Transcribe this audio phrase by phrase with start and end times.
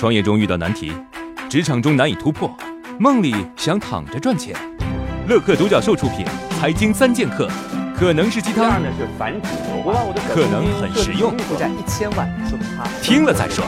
[0.00, 0.90] 创业中遇到难题，
[1.50, 2.50] 职场中难以突破，
[2.98, 4.56] 梦里想躺着赚钱。
[5.28, 6.24] 乐客独角兽出品，
[6.58, 7.46] 《财经三剑客》
[7.94, 9.50] 可能是鸡汤，呢是反指
[9.84, 13.62] 我把我的可能很实用负债一千万，说明他听了再说。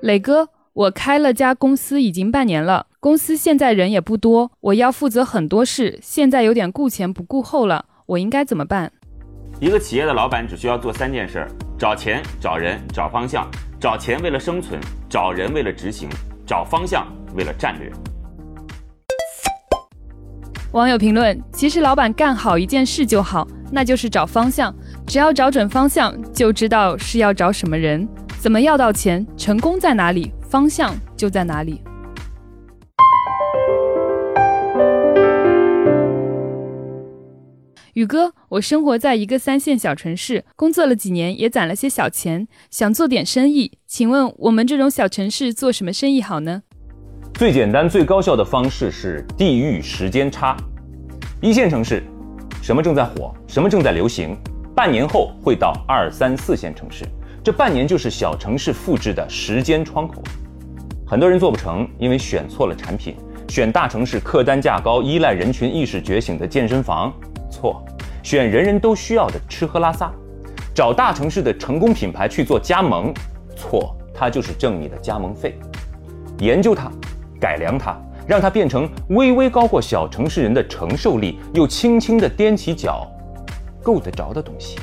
[0.00, 8.90] 磊哥，我开了家公司已经半年了，公司现在人也不多，我要负责很多事，现在有点顾前不顾后了，我应该怎么办？
[9.60, 11.44] 一个企业的老板只需要做三件事：
[11.76, 13.44] 找钱、找人、找方向。
[13.80, 16.08] 找钱为了生存，找人为了执行，
[16.46, 17.04] 找方向
[17.34, 17.92] 为了战略。
[20.70, 24.72] 网友评论：其实老板干好一件事就好，那就是找方向。
[25.06, 31.82] 只要找准方向，就知道是要找什么人，怎么要到钱，成功在哪里，方向就在哪里。
[37.98, 43.72] 宇哥，我生活在一个三线小城市，工作了几年，也攒了些小钱，想做点生意。
[43.88, 46.62] 请问我们这种小城市做什么生意好呢？
[47.34, 50.56] 最简单、最高效的方式是地域时间差。
[51.42, 52.04] 一线城市，
[52.62, 54.38] 什么正在火，什么正在流行，
[54.76, 57.04] 半年后会到二三四线城市，
[57.42, 60.22] 这半年就是小城市复制的时间窗口。
[61.04, 63.16] 很多人做不成，因为选错了产品，
[63.48, 67.12] 选大城市客单价高、依赖人群意识觉醒的健身房。
[67.50, 67.84] 错，
[68.22, 70.12] 选人人都需要的吃喝拉撒，
[70.74, 73.12] 找大城市的成功品牌去做加盟。
[73.56, 75.58] 错，它就是挣你的加盟费。
[76.38, 76.90] 研究它，
[77.40, 83.06] 改良它，让它变成微微高过小城市人的承受力，又轻轻的踮起脚
[83.82, 84.78] 够得着的东西。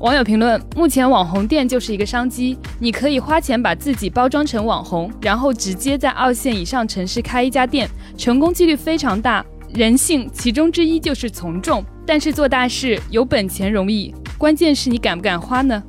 [0.00, 9.44] 网友评论：目前网红店就是一个商机，你可以花钱把自己包装成网红，然后直接在二线以上城市开一家店，成功几率非常大。
[9.74, 15.82] 人性其中之一就是从众，但是做大事有本钱容易，关键是你敢不敢花呢？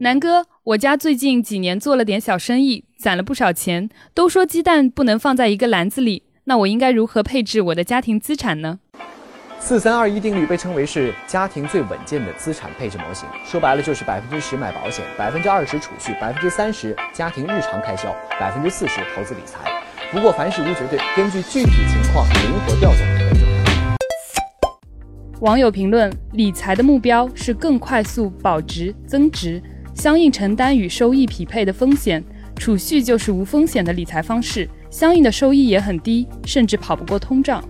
[0.00, 3.88] 南哥，我家最近几年做了点小生意，攒了不少钱。
[4.12, 6.24] 都说鸡蛋不能放在一个篮子里。
[6.48, 8.78] 那我应该如何配置我的家庭资产呢？
[9.58, 13.28] 四三二一定律被称为是家庭最稳健的资产配置模型。
[13.44, 19.58] 说白了就是百分之十买保险，百分之二十储蓄，百分之三十家庭日常开销，百分之四十投资理财。
[20.12, 23.56] 不过凡事无绝对，根据具体情况灵活调整为重要。
[25.40, 29.60] 网友评论：理财的目标是更快速保值增值，
[29.96, 32.22] 相应承担与收益匹配的风险。
[32.56, 34.68] 储蓄就是无风险的理财方式。
[34.90, 37.62] 相应的收益也很低，甚至跑不过通胀。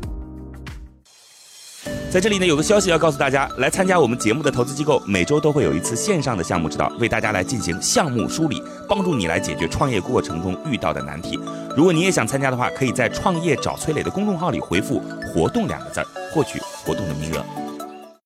[2.10, 11.38] 在这里呢，有个消息要告诉大家：来参加我们节目的投资机构，每周都会有一次线上的项目指导，为大家来进行项目梳理，帮助你来解决创业过程中遇到的难题。
[11.76, 15.02] 如果你也想参加的话，可以在“创业找崔磊”的公众号里回复
[15.34, 17.65] “活动”两个字儿，获取活动的名额。